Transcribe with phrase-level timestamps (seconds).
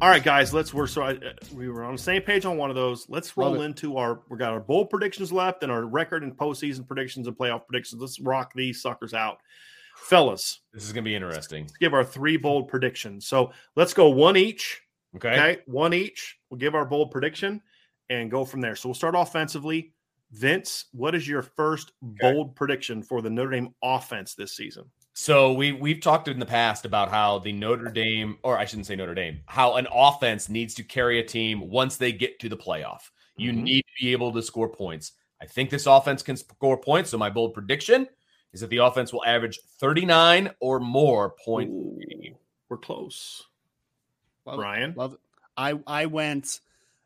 [0.00, 2.56] All right, guys, let's we're so I, uh, we were on the same page on
[2.56, 3.08] one of those.
[3.08, 3.64] Let's roll Love it.
[3.64, 7.36] into our we got our bowl predictions left and our record and postseason predictions and
[7.36, 8.00] playoff predictions.
[8.00, 9.38] Let's rock these suckers out,
[9.96, 10.60] fellas.
[10.72, 11.64] This is going to be interesting.
[11.64, 13.26] Let's give our three bold predictions.
[13.26, 14.80] So let's go one each.
[15.16, 15.30] Okay.
[15.30, 16.38] Okay, one each.
[16.48, 17.60] We'll give our bold prediction
[18.08, 18.76] and go from there.
[18.76, 19.94] So we'll start offensively.
[20.30, 24.84] Vince, what is your first bold prediction for the Notre Dame offense this season?
[25.20, 28.86] So we we've talked in the past about how the Notre Dame, or I shouldn't
[28.86, 32.48] say Notre Dame, how an offense needs to carry a team once they get to
[32.48, 33.10] the playoff.
[33.36, 33.62] You Mhm.
[33.62, 35.14] need to be able to score points.
[35.40, 37.10] I think this offense can score points.
[37.10, 38.08] So my bold prediction
[38.52, 41.72] is that the offense will average 39 or more points.
[41.72, 42.38] Ooh,
[42.68, 43.44] we're close.
[44.44, 44.56] Love it.
[44.58, 44.94] Brian?
[44.96, 45.20] Love it.
[45.56, 46.60] I I went.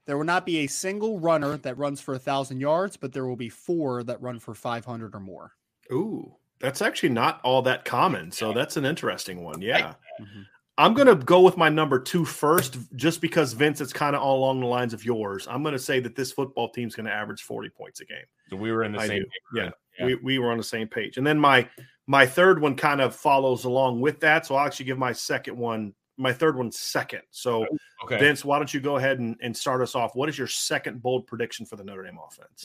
[0.04, 3.24] There will not be a single runner that runs for a thousand yards, but there
[3.24, 5.54] will be four that run for five hundred or more.
[5.90, 8.30] Ooh, that's actually not all that common.
[8.30, 9.60] So that's an interesting one.
[9.60, 9.94] Yeah.
[10.20, 10.46] Mhm.
[10.78, 14.22] I'm going to go with my number two first, just because Vince, it's kind of
[14.22, 15.46] all along the lines of yours.
[15.48, 18.24] I'm going to say that this football team's going to average 40 points a game.
[18.48, 19.24] So we were in the I same.
[19.54, 19.70] Yeah.
[19.98, 20.06] Yeah.
[20.06, 21.18] We, we were on the same page.
[21.18, 21.68] And then my
[22.06, 24.46] my third one kind of follows along with that.
[24.46, 27.22] So I'll actually give my second one, my third one second.
[27.30, 27.66] So
[28.04, 28.18] Okay.
[28.18, 30.16] Vince, why don't you go ahead and, and start us off?
[30.16, 32.64] What is your second bold prediction for the Notre Dame offense?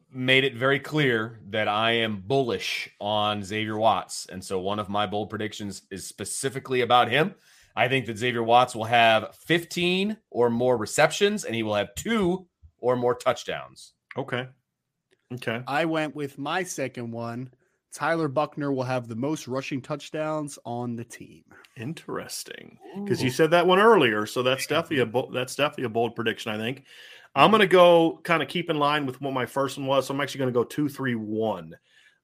[0.11, 4.27] made it very clear that I am bullish on Xavier Watts.
[4.29, 7.35] And so one of my bold predictions is specifically about him.
[7.75, 11.95] I think that Xavier Watts will have 15 or more receptions and he will have
[11.95, 12.47] two
[12.79, 13.93] or more touchdowns.
[14.17, 14.47] Okay.
[15.33, 15.63] Okay.
[15.65, 17.51] I went with my second one.
[17.93, 21.43] Tyler Buchner will have the most rushing touchdowns on the team.
[21.75, 22.77] Interesting.
[22.95, 26.15] Because you said that one earlier, so that's definitely a bo- that's definitely a bold
[26.15, 26.51] prediction.
[26.51, 26.83] I think.
[27.35, 30.07] I'm going to go kind of keep in line with what my first one was.
[30.07, 31.73] So I'm actually going to go two, three, one.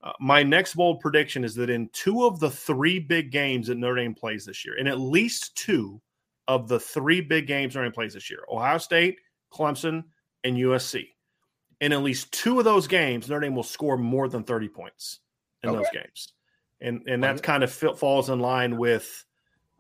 [0.04, 3.78] Uh, my next bold prediction is that in two of the three big games that
[3.78, 6.02] Notre Dame plays this year, in at least two
[6.48, 9.18] of the three big games Notre Dame plays this year, Ohio State,
[9.52, 10.04] Clemson,
[10.44, 11.08] and USC,
[11.82, 15.20] in at least two of those games, Notre Dame will score more than 30 points
[15.64, 16.34] in those games.
[16.82, 19.26] And and that kind of fit, falls in line with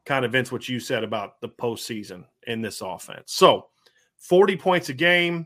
[0.06, 3.34] kind of Vince what you said about the postseason in this offense.
[3.34, 3.68] So
[4.18, 5.46] 40 points a game,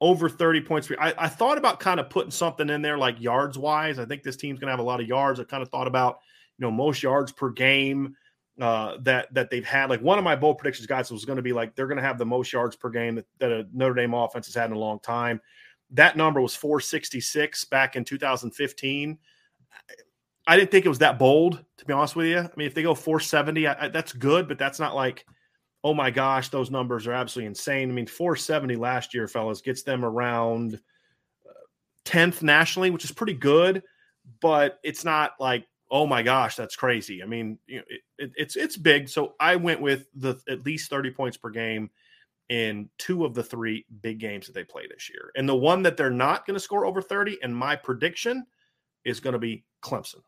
[0.00, 0.90] over 30 points.
[1.00, 3.98] I, I thought about kind of putting something in there like yards wise.
[3.98, 5.40] I think this team's going to have a lot of yards.
[5.40, 6.18] I kind of thought about,
[6.58, 8.14] you know, most yards per game
[8.60, 9.90] uh, that that they've had.
[9.90, 12.02] Like one of my bold predictions, guys, was going to be like they're going to
[12.02, 14.76] have the most yards per game that, that a Notre Dame offense has had in
[14.76, 15.40] a long time.
[15.90, 19.18] That number was 466 back in 2015.
[20.46, 22.38] I didn't think it was that bold, to be honest with you.
[22.38, 25.26] I mean, if they go 470, I, I, that's good, but that's not like,
[25.82, 27.90] oh my gosh, those numbers are absolutely insane.
[27.90, 30.74] I mean, 470 last year, fellas, gets them around
[31.48, 31.52] uh,
[32.04, 33.82] 10th nationally, which is pretty good,
[34.40, 37.22] but it's not like, oh my gosh, that's crazy.
[37.22, 39.08] I mean, you know, it, it, it's it's big.
[39.08, 41.90] So I went with the at least 30 points per game
[42.48, 45.30] in two of the three big games that they play this year.
[45.36, 48.46] And the one that they're not going to score over 30, and my prediction
[49.06, 50.20] is going to be Clemson.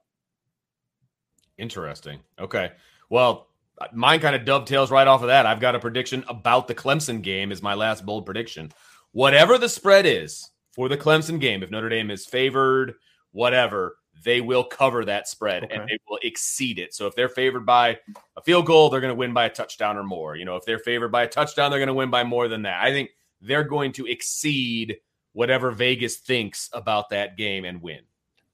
[1.58, 2.20] Interesting.
[2.38, 2.70] Okay.
[3.10, 3.48] Well,
[3.92, 5.46] mine kind of dovetails right off of that.
[5.46, 8.70] I've got a prediction about the Clemson game is my last bold prediction.
[9.12, 12.94] Whatever the spread is for the Clemson game, if Notre Dame is favored,
[13.32, 15.74] whatever, they will cover that spread Okay.
[15.74, 16.94] and they will exceed it.
[16.94, 17.98] So if they're favored by
[18.36, 20.36] a field goal, they're going to win by a touchdown or more.
[20.36, 22.62] You know, if they're favored by a touchdown, they're going to win by more than
[22.62, 22.82] that.
[22.82, 23.10] I think
[23.40, 24.98] they're going to exceed
[25.32, 28.00] whatever Vegas thinks about that game and win.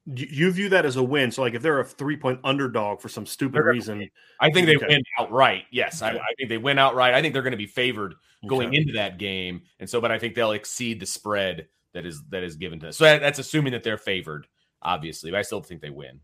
[0.07, 1.31] You you view that as a win.
[1.31, 4.09] So, like, if they're a three point underdog for some stupid They're reason,
[4.41, 4.87] I think they Okay.
[4.89, 5.65] win outright.
[5.71, 6.19] Yes, I, Okay.
[6.19, 7.15] I think they win outright.
[7.15, 8.15] I think they're going to be favored
[8.47, 8.77] going Okay.
[8.77, 12.43] into that game, and so, but I think they'll exceed the spread that is that
[12.43, 12.93] is given to them.
[12.93, 14.47] So that, that's assuming that they're favored,
[14.83, 15.31] obviously.
[15.31, 16.21] But I still think they win.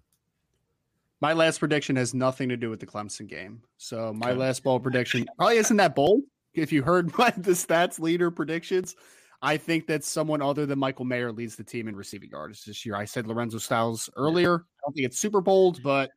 [1.23, 3.62] My last prediction has nothing to do with the Clemson game.
[3.79, 4.38] So my Okay.
[4.38, 6.23] last bold prediction probably isn't that bold.
[6.55, 8.94] If you heard my the stats leader predictions,
[9.43, 12.85] I think that someone other than Michael Mayer leads the team in receiving yards this
[12.85, 12.95] year.
[12.95, 14.55] I said Lorenzo Styles earlier.
[14.55, 16.11] I don't think it's super bold, but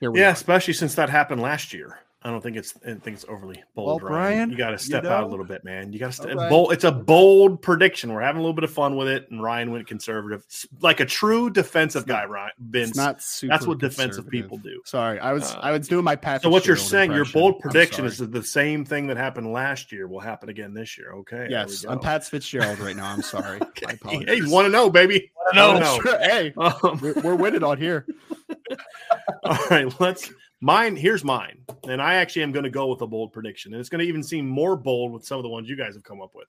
[0.00, 0.32] yeah, are.
[0.32, 1.98] especially since that happened last year.
[2.24, 4.02] I don't think it's I think it's overly bold.
[4.02, 4.10] Well, Ryan.
[4.10, 5.92] Brian, you got to you step out a little bit, man.
[5.92, 6.50] You got to step All right.
[6.50, 6.72] bold.
[6.72, 8.12] It's a bold prediction.
[8.12, 10.44] We're having a little bit of fun with it, and Ryan went conservative,
[10.80, 12.24] like a true defensive guy.
[12.24, 12.90] Ryan, Vince.
[12.90, 13.50] It's not super.
[13.52, 14.80] That's what defensive people do.
[14.84, 16.42] Sorry, I was Uh, I was doing my Patrick.
[16.42, 19.52] So what you're Sherwood saying, your bold prediction is that the same thing that happened
[19.52, 21.12] last year will happen again this year.
[21.14, 21.48] Okay.
[21.50, 21.98] yes, I'm.
[21.98, 23.06] Pat Fitzgerald right now.
[23.10, 23.60] I'm sorry.
[23.82, 24.24] Okay.
[24.26, 25.32] Hey, you want to know, baby?
[25.54, 25.98] No, no.
[26.20, 28.06] hey, Um, we're, we're winning on here.
[29.44, 30.30] All right, let's
[30.62, 30.96] mine.
[30.96, 33.90] Here's mine, and I actually am going to go with a bold prediction, and it's
[33.90, 36.22] going to even seem more bold with some of the ones you guys have come
[36.22, 36.48] up with.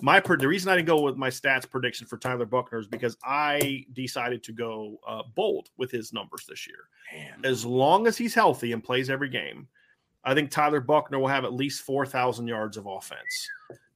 [0.00, 3.16] My the reason I didn't go with my stats prediction for Tyler Buchner is because
[3.24, 6.88] I decided to go uh, bold with his numbers this year.
[7.42, 9.66] As long as he's healthy and plays every game,
[10.24, 13.48] I think Tyler Buchner will have at least 4,000 yards of offense.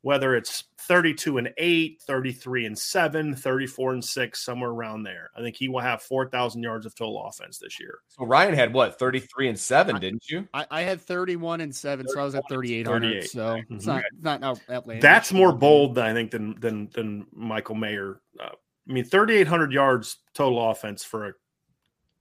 [0.03, 5.31] Whether it's 32 and 8, 33 and 7, 34 and 6, somewhere around there.
[5.37, 7.99] I think he will have 4,000 yards of total offense this year.
[8.09, 10.49] So Ryan had what 33 and 7, didn't you?
[10.55, 13.09] I, I had 31 and 7, so I was at 3,800.
[13.09, 13.31] 38.
[13.31, 15.03] So it's not, not out, outlandish.
[15.03, 18.21] That's more bold, than I think, than than than Michael Mayer.
[18.41, 18.51] Uh,
[18.89, 21.33] I mean, 3,800 yards total offense for a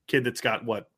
[0.08, 0.90] kid that's got what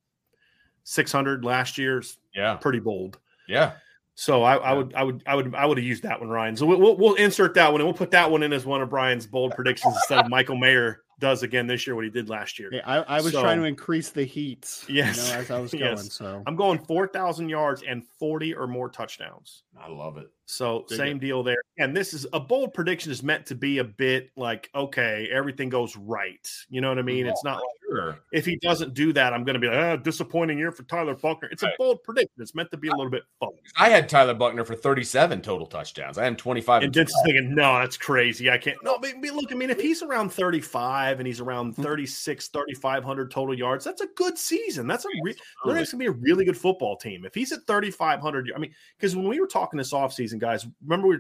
[0.84, 2.54] 600 last year's Yeah.
[2.56, 3.18] pretty bold.
[3.46, 3.72] Yeah.
[4.20, 6.54] So I, I would I would I would I would have used that one, Ryan.
[6.54, 8.82] So we'll, we'll we'll insert that one and we'll put that one in as one
[8.82, 12.28] of Brian's bold predictions instead of Michael Mayer does again this year what he did
[12.28, 12.68] last year.
[12.70, 14.84] Yeah, I, I was So- trying to increase the heat.
[14.90, 15.26] Yes.
[15.28, 15.84] You know, as I was going.
[15.84, 16.12] Yes.
[16.12, 19.62] So I'm going 4,000 yards and 40 or more touchdowns.
[19.82, 20.28] I love it.
[20.50, 21.20] So Dig same it.
[21.20, 21.56] deal there.
[21.78, 25.68] And this is a bold prediction is meant to be a bit like, okay, everything
[25.68, 26.46] goes right.
[26.68, 27.26] You know what I mean?
[27.26, 28.18] It's not like Sure.
[28.32, 31.14] if he doesn't do that, I'm going to be like, ah, disappointing year for Tyler
[31.16, 31.48] Buchner.
[31.50, 32.30] It's a bold prediction.
[32.38, 33.48] It's meant to be a little bit fun.
[33.76, 36.16] I had Tyler Buchner for 37 total touchdowns.
[36.16, 36.82] I had 25.
[36.84, 38.48] And is thinking, no, that's crazy.
[38.48, 38.76] I can't.
[38.84, 41.82] No, but, but look, I mean, if he's around 35 and he's around Hmm.
[41.82, 44.86] 36, 3,500 total yards, that's a good season.
[44.86, 45.72] That's a re- Absolutely.
[45.74, 47.24] Lions going to be a really good football team.
[47.24, 51.08] If he's at 3,500, I mean, because when we were talking this offseason, guys, remember
[51.08, 51.18] we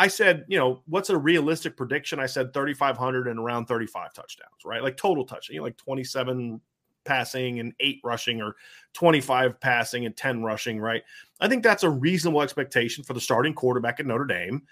[0.00, 2.20] I said, you know, what's a realistic prediction?
[2.20, 4.82] I said 3,500 and around 35 touchdowns, right?
[4.82, 6.58] Like total touchdown, you know, like 27
[7.04, 8.56] passing and eight rushing or
[8.94, 11.02] 25 passing and 10 rushing, right?
[11.40, 14.62] I think that's a reasonable expectation for the starting quarterback at Notre Dame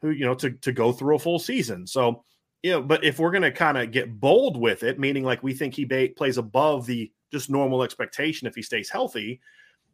[0.00, 1.86] who, you know, to, to go through a full season.
[1.86, 2.24] So,
[2.62, 5.42] you know, but if we're going to kind of get bold with it, meaning like
[5.42, 9.40] we think he ba- plays above the just normal expectation if he stays healthy,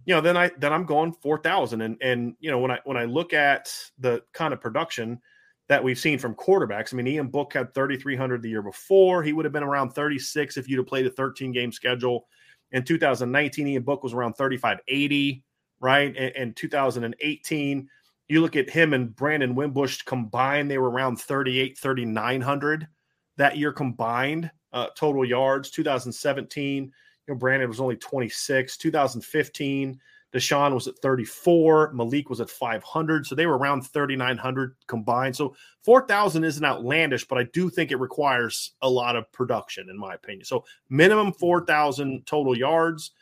[0.06, 1.80] you know, then I then I'm going four thousand.
[1.80, 5.20] And and you know, when I when I look at the kind of production
[5.68, 9.22] that we've seen from quarterbacks, I mean, Ian Book had 3,300 the year before.
[9.22, 12.26] He would have been around 36 if you'd have played a 13 game schedule.
[12.72, 15.42] In 2019, Ian Book was around 3580,
[15.80, 16.14] right?
[16.16, 17.88] And, and 2018,
[18.28, 22.88] you look at him and Brandon Wimbush combined, they were around 38, 3,900
[23.36, 25.70] that year combined uh, total yards.
[25.70, 26.92] 2017,
[27.26, 28.76] you know, Brandon was only 26.
[28.76, 30.00] 2015,
[30.34, 31.92] DeShone was at 34.
[31.92, 33.26] Malik was at 500.
[33.26, 35.36] So they were around 3,900 combined.
[35.36, 39.96] So 4,000 isn't outlandish, but I do think it requires a lot of production, in
[39.96, 40.44] my opinion.
[40.44, 43.12] So minimum 4,000 total yards,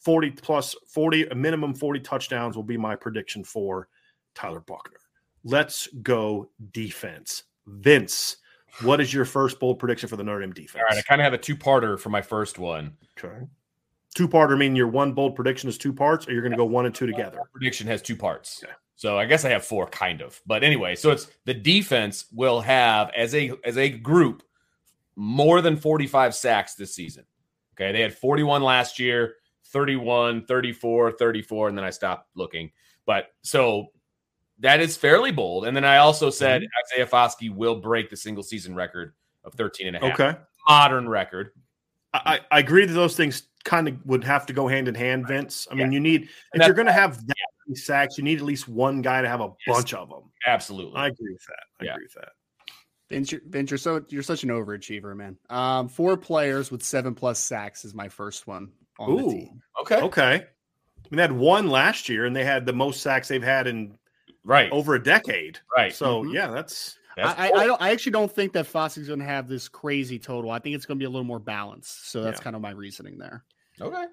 [0.00, 3.88] 40 plus 40, a minimum 40 touchdowns will be my prediction for
[4.34, 5.00] Tyler Buchner.
[5.42, 7.44] Let's go defense.
[7.66, 8.36] Vince,
[8.82, 10.82] what is your first bold prediction for the Notre Dame defense?
[10.82, 12.96] All right, I kind of have a two-parter for my first one.
[13.18, 13.46] Okay.
[14.14, 16.64] Two parter meaning your one bold prediction is two parts, or you're going to go
[16.64, 17.38] one and two together.
[17.52, 18.62] Prediction has two parts.
[18.62, 18.72] Okay.
[18.96, 20.40] So I guess I have four, kind of.
[20.46, 24.42] But anyway, so it's the defense will have as a as a group
[25.16, 27.24] more than 45 sacks this season.
[27.74, 29.34] Okay, they had 41 last year,
[29.66, 32.70] 31, 34, 34, and then I stopped looking.
[33.04, 33.88] But so
[34.60, 35.66] that is fairly bold.
[35.66, 39.88] And then I also said Isaiah Foskey will break the single season record of 13
[39.88, 40.20] and a half.
[40.20, 40.38] Okay.
[40.68, 41.50] Modern record.
[42.12, 45.26] I, I agree that those things kind of would have to go hand in hand,
[45.26, 45.66] Vince.
[45.70, 47.34] I mean, you need, if you're going to have that
[47.66, 49.76] many sacks, you need at least one guy to have a Yes.
[49.76, 50.30] bunch of them.
[50.46, 50.96] Absolutely.
[50.96, 51.64] I agree with that.
[51.80, 51.92] I Yeah.
[51.94, 52.28] agree with that.
[53.10, 55.36] Vince, you're, Vince, you're so you're such an overachiever, man.
[55.50, 59.30] Um, four players with seven plus sacks is my first one on the Ooh.
[59.30, 59.62] team.
[59.82, 60.00] okay.
[60.00, 60.34] Okay.
[60.36, 63.66] I mean, they had one last year, and they had the most sacks they've had
[63.66, 63.98] in
[64.44, 64.70] Right.
[64.72, 65.58] over a decade.
[65.76, 65.92] right.
[65.92, 66.34] So, Mhm.
[66.34, 67.80] yeah, that's That's I, I, I don't.
[67.80, 70.50] I actually don't think that Foskey's going to have this crazy total.
[70.50, 72.10] I think it's going to be a little more balanced.
[72.10, 72.42] So that's Yeah.
[72.44, 73.44] kind of my reasoning there.
[73.80, 74.06] okay.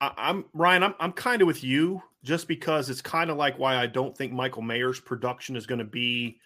[0.00, 0.82] I, I'm Ryan.
[0.84, 4.16] I'm I'm kind of with you, just because it's kind of like why I don't
[4.16, 6.38] think Michael Mayer's production is going to be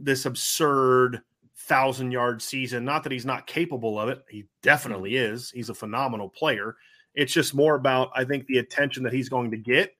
[0.00, 1.20] this absurd
[1.56, 2.84] thousand yard season.
[2.84, 5.50] Not that he's not capable of it; he definitely is.
[5.50, 6.76] He's a phenomenal player.
[7.14, 9.94] It's just more about I think the attention that he's going to get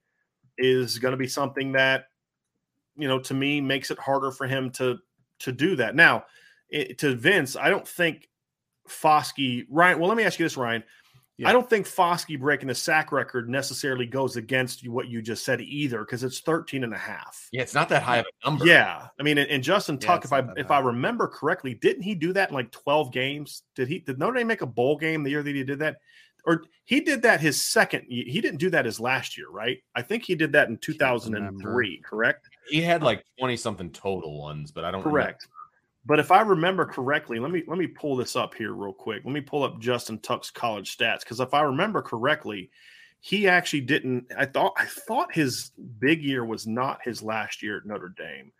[0.56, 2.06] is going to be something that
[2.96, 4.98] you know to me makes it harder for him to
[5.40, 5.94] to do that.
[5.94, 6.24] Now,
[6.68, 8.28] it, to Vince, I don't think
[8.88, 9.98] Foskey Ryan.
[9.98, 10.82] Well, let me ask you this, Ryan.
[11.38, 11.48] Yeah.
[11.48, 15.60] I don't think Foskey breaking the sack record necessarily goes against what you just said
[15.60, 17.48] either, because it's 13 and a half.
[17.52, 18.66] Yeah, it's not that high of a number.
[18.66, 19.08] Yeah.
[19.18, 20.76] I mean, and, and Justin Yeah, Tuck, if I if high.
[20.76, 23.62] I remember correctly, didn't he do that in like 12 games?
[23.74, 25.96] Did he did Notre Dame make a bowl game the year that he did that?
[26.44, 29.78] Or he did that his second he didn't do that his last year, right?
[29.94, 32.48] I think he did that in 2003, correct?
[32.68, 35.22] He had uh, like 20 something total ones, but I don't remember.
[35.22, 35.48] Correct.
[36.04, 39.22] But if I remember correctly, let me let me pull this up here real quick.
[39.24, 42.70] Let me pull up Justin Tuck's college stats because if I remember correctly,
[43.20, 44.26] he actually didn't.
[44.36, 48.52] I thought I thought his big year was not his last year at Notre Dame.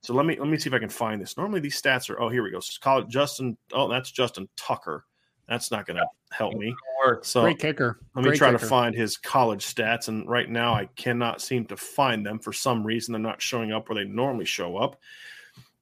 [0.00, 1.36] So let me let me see if I can find this.
[1.36, 2.60] Normally these stats are oh here we go.
[2.60, 3.58] So College Justin.
[3.72, 5.04] Oh, that's Justin Tucker.
[5.48, 6.74] That's not going to help me.
[7.22, 8.00] So Great kicker.
[8.14, 10.08] let me Great try to find his college stats.
[10.08, 13.12] And right now, I cannot seem to find them for some reason.
[13.12, 15.00] They're not showing up where they normally show up.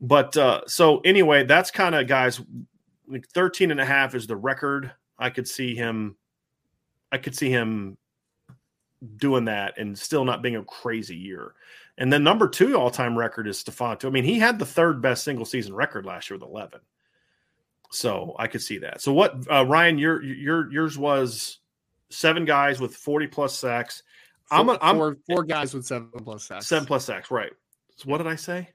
[0.00, 2.40] But uh, so anyway, that's kind of guys,
[3.08, 4.92] like 13 and a half is the record.
[5.18, 6.16] I could see him,
[7.10, 7.96] I could see him
[9.16, 11.54] doing that and still not being a crazy year.
[11.96, 14.08] And then number two all time record is Stephon Tuitt.
[14.08, 16.80] I mean, he had the third best single season record last year with 11.
[17.94, 19.00] So I could see that.
[19.00, 21.58] So what, uh, Ryan, your your yours was
[22.10, 24.02] seven guys with 40 plus sacks.
[24.50, 26.66] I'm, Four, a, I'm four, four guys with seven plus sacks.
[26.66, 27.52] seven plus sacks, right?
[27.96, 28.68] So what did I say?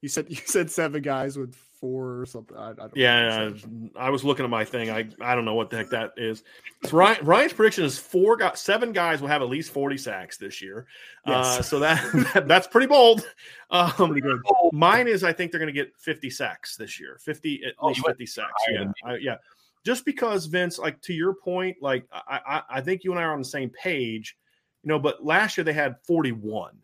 [0.00, 2.56] You said you said seven guys with four or something.
[2.56, 3.50] I, I don't Yeah,
[3.96, 4.90] I was looking at my thing.
[4.90, 6.42] I, I don't know what the heck that is.
[6.84, 10.36] So Ryan, Ryan's prediction is four got seven guys will have at least 40 sacks
[10.36, 10.86] this year.
[11.24, 13.26] Uh, so that, that's pretty bold.
[13.70, 14.40] Um, Pretty good.
[14.72, 17.18] Mine is I think they're going to get 50 sacks this year.
[17.20, 18.50] 50 at Oh, least 50 sacks.
[18.70, 18.92] Yeah.
[19.04, 19.36] I, yeah.
[19.84, 23.22] Just because Vince, like to your point, like I, I I think you and I
[23.22, 24.36] are on the same page,
[24.82, 26.76] you know, but last year they had 41.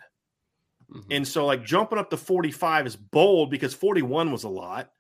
[0.93, 1.05] Mhm.
[1.11, 4.91] And so like jumping up to 45 is bold because 41 was a lot.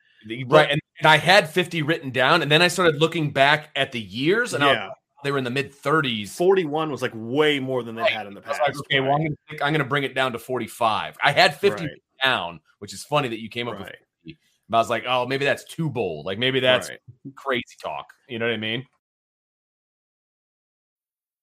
[0.46, 0.70] Right.
[0.70, 4.00] And, and I had 50 written down, and then I started looking back at the
[4.00, 4.90] years, and I
[5.24, 6.34] they were in the mid 30s.
[6.34, 8.12] 41 was like way more than they Right.
[8.12, 8.68] had in the I was past.
[8.68, 11.16] like, okay, well, I'm I'm gonna bring it down to 45.
[11.22, 12.02] I had 50 Right.
[12.22, 14.38] down, which is funny that you came up with 50.
[14.68, 16.24] But I was like, oh, maybe that's too bold.
[16.26, 16.98] Like maybe that's Right.
[17.36, 18.06] crazy talk.
[18.28, 18.84] You know what I mean?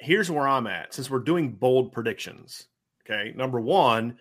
[0.00, 2.68] Here's where I'm at since we're doing bold predictions.
[3.04, 3.32] Okay.
[3.36, 4.18] Number one,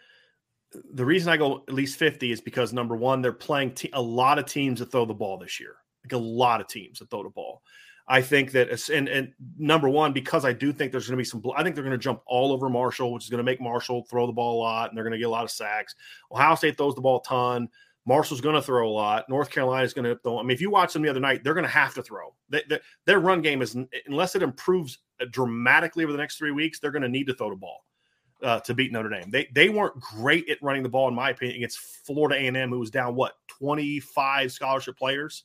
[0.94, 4.02] the reason I go at least 50 is because number one, they're playing te- a
[4.02, 7.10] lot of teams that throw the ball this year, like a lot of teams that
[7.10, 7.62] throw the ball.
[8.10, 11.26] I think that, and, and number one, because I do think there's going to be
[11.26, 13.60] some, I think they're going to jump all over Marshall, which is going to make
[13.60, 15.94] Marshall throw the ball a lot, and they're going to get a lot of sacks.
[16.32, 17.68] Ohio State throws the ball a ton.
[18.08, 19.28] Marshall's going to throw a lot.
[19.28, 20.40] North Carolina is going to throw.
[20.40, 22.34] I mean, if you watch them the other night, they're going to have to throw.
[22.50, 23.76] They, they, their run game is,
[24.08, 25.00] unless it improves
[25.32, 27.84] dramatically over the next three weeks, they're going to need to throw the ball
[28.42, 29.30] uh, to beat Notre Dame.
[29.30, 32.56] They they weren't great at running the ball, in my opinion, against Florida A and
[32.56, 35.44] M, who was down what twenty five scholarship players.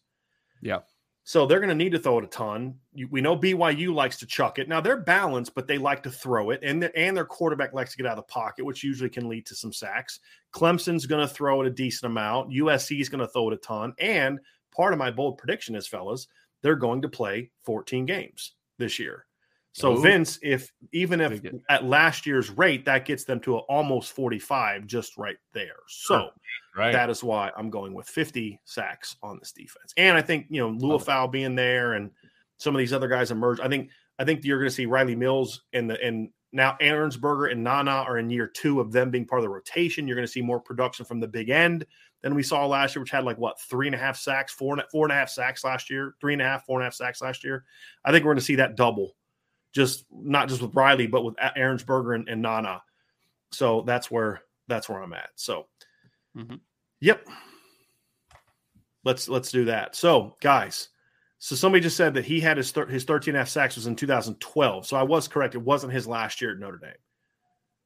[0.61, 0.81] Yeah.
[1.25, 2.75] So they're going to need to throw it a ton.
[2.95, 4.69] You, we know BYU likes to chuck it.
[4.69, 7.93] Now they're balanced, but they like to throw it, and the, and their quarterback likes
[7.93, 10.19] to get out of the pocket, which usually can lead to some sacks.
[10.53, 12.51] Clemson's going to throw it a decent amount.
[12.51, 14.41] USC is going to throw it a ton, and
[14.75, 16.27] part of my bold prediction is, fellas,
[16.61, 19.27] they're going to play 14 games this year.
[19.73, 20.03] So Ooh.
[20.03, 25.17] Vince, if even if at last year's rate, that gets them to almost 45 just
[25.17, 25.79] right there.
[25.89, 26.29] So
[26.77, 26.93] Right.
[26.93, 29.93] that is why I'm going with 50 sacks on this defense.
[29.99, 32.11] And I think, you know, Liufau being there and
[32.57, 33.61] some of these other guys emerge.
[33.61, 37.51] I think I think you're going to see Rylie Mills and the and now Ehrensberger
[37.51, 40.07] and Nana are in year two of them being part of the rotation.
[40.07, 41.87] You're going to see more production from the big end
[42.23, 44.75] than we saw last year, which had like what three and a half sacks, four
[44.75, 46.87] and four and a half sacks last year, three and a half, four and a
[46.87, 47.65] half sacks last year.
[48.05, 49.17] I think we're going to see that double,
[49.75, 52.83] just not just with Rylie, but with Ehrensberger and, and Nana.
[53.51, 55.31] So that's where that's where I'm at.
[55.37, 55.67] So,
[56.37, 56.61] Mhm.
[57.01, 57.27] yep.
[59.05, 59.97] Let's let's do that.
[59.97, 60.89] So, guys,
[61.39, 63.87] so somebody just said that he had his thir- his 13 and half sacks was
[63.87, 64.87] in 2012.
[64.87, 65.55] So I was correct.
[65.55, 66.93] It wasn't his last year at Notre Dame.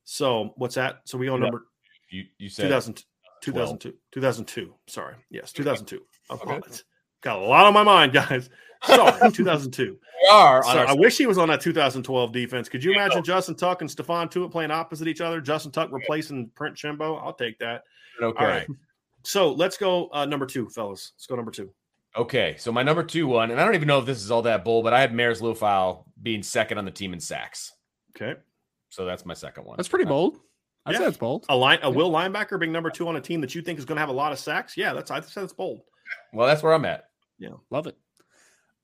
[0.05, 1.01] So what's that?
[1.07, 1.67] So we go number
[2.11, 3.03] you, you said 2000,
[3.41, 3.95] 2002.
[4.13, 4.75] 2002.
[4.87, 5.15] Sorry.
[5.31, 6.03] Yes, 2002.
[6.31, 6.61] Okay.
[7.23, 8.51] Got a lot on my mind, guys.
[8.85, 9.99] Sorry, 2002.
[10.23, 12.69] we are on So our I wish he was on that 2012 defense.
[12.69, 15.41] Could you imagine Justin Tuck and Stephon Tuitt playing opposite each other?
[15.41, 17.21] Justin Tuck replacing Prince Shembo.
[17.21, 17.85] I'll take that.
[18.23, 18.45] Okay.
[18.45, 18.67] All right.
[19.25, 21.13] So let's go uh, number two, fellas.
[21.17, 21.71] Let's go number two.
[22.17, 24.43] Okay, so my number two one, and I don't even know if this is all
[24.43, 27.73] that bold, but I had Marist Liufau being second on the team in sacks.
[28.17, 28.41] Okay.
[28.89, 29.77] So that's my second one.
[29.77, 30.39] That's pretty bold.
[30.87, 30.99] I'd Yeah.
[30.99, 31.45] say that's bold.
[31.51, 33.85] A line, a will linebacker being number two on a team that you think is
[33.85, 34.77] going to have a lot of sacks.
[34.79, 35.83] Yeah, that's I said it's bold.
[36.33, 37.05] Well, that's where I'm at.
[37.39, 37.99] Yeah, love it.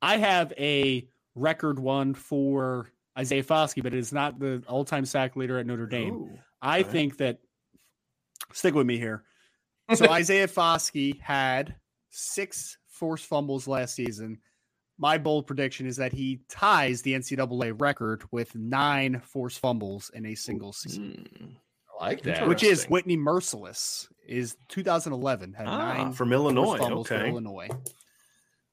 [0.03, 5.37] I have a record one for Isaiah Foskey, but it is not the all-time sack
[5.37, 6.15] leader at Notre Dame.
[6.15, 6.39] Ooh.
[6.61, 6.91] I Okay.
[6.91, 7.39] think that
[8.53, 9.25] stick with me here.
[9.95, 11.75] So Isaiah Foskey had
[12.11, 14.39] six forced fumbles last season.
[14.99, 20.27] My bold prediction is that he ties the NCAA record with nine forced fumbles in
[20.27, 21.47] a single season, Hmm.
[22.01, 22.49] I like that.
[22.49, 24.09] which is Whitney Mercilus.
[24.27, 26.79] Is 2011 had Ah, nine from forced Illinois.
[26.79, 27.29] fumbles for Okay.
[27.29, 27.69] Illinois.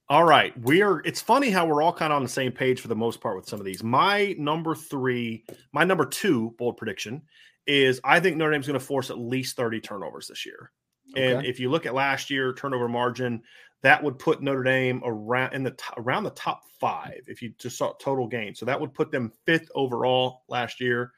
[0.10, 0.58] All right.
[0.60, 3.22] We're it's funny how we're all kind of on the same page for the most
[3.22, 3.84] part with some of these.
[3.84, 7.22] My number three, my number two bold prediction
[7.68, 10.72] is I think Notre Dame's going to force at least 30 turnovers this year.
[11.16, 13.42] And if you look at last year turnover margin,
[13.82, 17.54] that would put Notre Dame around in the t- around the top five if you
[17.58, 18.54] just saw total gain.
[18.54, 21.12] So that would put them fifth overall last year.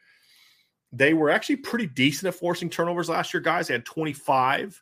[0.93, 3.67] They were actually pretty decent at forcing turnovers last year, guys.
[3.67, 4.81] They had 25.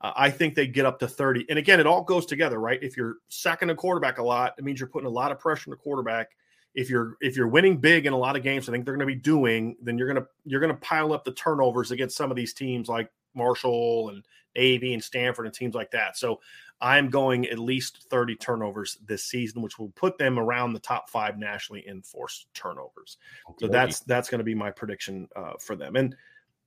[0.00, 1.46] Uh, I think they get up to 30.
[1.50, 2.78] And again, it all goes together, right?
[2.82, 5.70] If you're sacking a quarterback a lot, it means you're putting a lot of pressure
[5.70, 6.30] on the quarterback.
[6.74, 9.06] If you're if you're winning big in a lot of games, I think they're going
[9.08, 12.16] to be doing, then you're going to you're going to pile up the turnovers against
[12.16, 16.16] some of these teams like Marshall and Navy and Stanford and teams like that.
[16.16, 16.40] So
[16.80, 21.10] I'm going at least 30 turnovers this season, which will put them around the top
[21.10, 23.18] five nationally in forced turnovers.
[23.58, 25.96] So that's that's going to be my prediction uh, for them.
[25.96, 26.14] And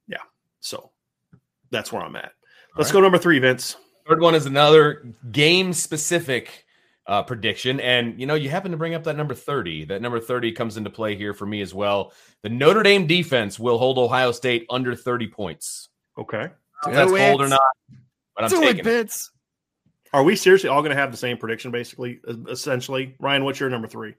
[0.08, 0.18] yeah,
[0.60, 0.92] so
[1.70, 2.34] that's where I'm at.
[2.78, 2.94] Let's right.
[2.94, 3.78] go number three, Vince.
[4.08, 6.66] Third one is another game specific
[7.12, 7.82] uh, prediction.
[7.82, 9.84] And, you know, you happen to bring up that number 30.
[9.86, 12.14] That number 30 comes into play here for me as well.
[12.42, 15.90] The Notre Dame defense will hold Ohio State under 30 points.
[16.18, 16.46] Okay.
[16.88, 17.44] If that's Do bold it.
[17.44, 17.62] or not,
[18.34, 19.22] but I'm Do taking it, it.
[20.14, 23.14] Are we seriously all going to have the same prediction, basically, essentially?
[23.20, 24.16] Ryan, what's your number three?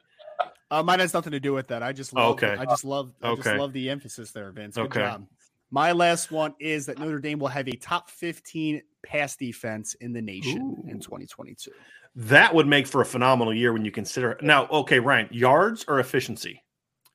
[0.71, 1.83] Uh, mine has nothing to do with that.
[1.83, 2.33] I just love.
[2.33, 2.57] okay.
[2.59, 3.13] I just love.
[3.23, 3.43] I Okay.
[3.43, 4.77] just love the emphasis there, Vince.
[4.77, 5.01] Good Okay.
[5.01, 5.27] job.
[5.71, 10.13] My last one is that Notre Dame will have a top 15 pass defense in
[10.13, 11.71] the nation in 2022.
[12.15, 14.39] That would make for a phenomenal year when you consider.
[14.43, 16.63] Now, okay, Ryan, yards or efficiency?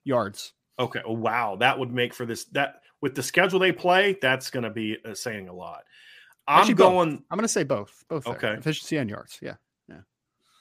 [0.04, 0.54] Yards.
[0.80, 1.02] Okay.
[1.06, 1.58] Oh, wow.
[1.60, 2.46] That would make for this.
[2.46, 5.84] That with the schedule they play, that's going to be uh, saying a lot.
[6.48, 6.92] I'm Actually, both.
[6.92, 7.24] going.
[7.30, 8.04] I'm going to say both.
[8.10, 8.24] Both.
[8.24, 8.36] there.
[8.36, 8.54] Okay.
[8.54, 9.38] Efficiency and yards.
[9.42, 9.56] Yeah.
[9.88, 10.02] Yeah.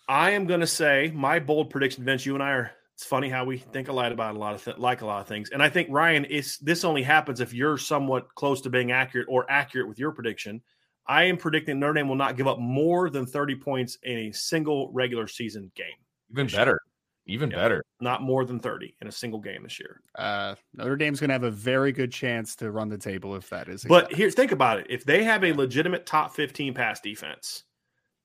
[0.08, 2.04] I am going to say my bold prediction.
[2.04, 2.72] Vince, you and I are.
[2.94, 5.26] It's funny how we think alike about a lot of th- like a lot of
[5.26, 6.56] things, and I think Ryan is.
[6.58, 10.62] This only happens if you're somewhat close to being accurate or accurate with your prediction.
[11.08, 14.32] I am predicting Notre Dame will not give up more than 30 points in a
[14.32, 15.86] single regular season game.
[16.30, 16.80] Even better.
[17.26, 17.56] Even Yeah.
[17.56, 17.84] better.
[18.00, 20.00] Not more than 30 in a single game this year.
[20.14, 23.48] Uh, Notre Dame's going to have a very good chance to run the table if
[23.50, 23.84] that is.
[23.84, 24.18] But case.
[24.18, 24.86] here, think about it.
[24.88, 27.64] If they have a legitimate top 15 pass defense,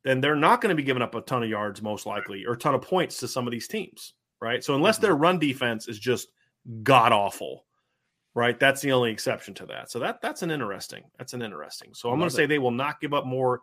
[0.04, 2.54] then they're not going to be giving up a ton of yards, most likely, or
[2.54, 4.64] a ton of points to some of these teams, right?
[4.64, 6.30] So unless their run defense is just
[6.84, 7.66] god awful,
[8.34, 8.60] right?
[8.60, 9.92] That's the only exception to that.
[9.92, 11.04] So that that's an interesting.
[11.18, 11.94] That's an interesting.
[11.94, 13.62] So I'm going to say they will not give up more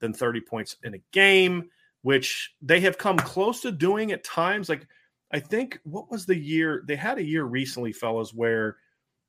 [0.00, 1.68] than 30 points in a game,
[2.02, 4.68] which they have come close to doing at times.
[4.68, 4.86] Like
[5.32, 8.76] I think what was the year they had a year recently, fellas, where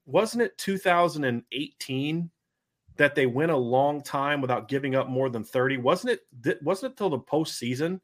[0.05, 2.29] wasn't it 2018
[2.97, 5.77] that they went a long time without giving up more than 30?
[5.77, 7.99] Wasn't it wasn't it till the postseason?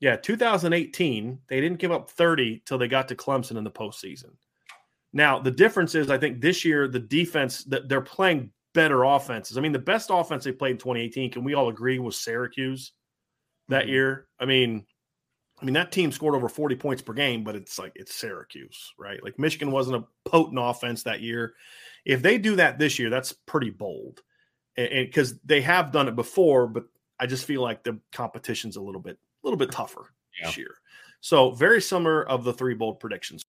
[0.00, 4.32] Yeah, 2018, they didn't give up 30 till they got to Clemson in the postseason.
[5.14, 9.56] Now, the difference is I think this year the defense that they're playing better offenses.
[9.56, 12.92] I mean, the best offense they played in 2018, can we all agree was Syracuse
[13.68, 13.88] that Mhm.
[13.88, 14.28] year?
[14.40, 14.86] I mean,
[15.62, 18.92] I mean that team scored over 40 points per game, but it's like it's Syracuse,
[18.98, 19.22] right?
[19.22, 21.54] Like Michigan wasn't a potent offense that year.
[22.04, 24.20] If they do that this year, that's pretty bold.
[24.76, 26.86] And because they have done it before, but
[27.20, 30.74] I just feel like the competition's a little bit a little bit tougher this year.
[31.20, 33.43] So very similar of the three bold predictions.